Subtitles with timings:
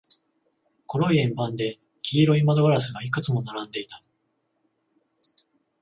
[0.87, 4.03] 黒い円盤で、黄色い窓ガラスがいくつも並んでいた。